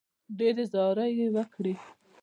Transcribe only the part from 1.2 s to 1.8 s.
وکړې.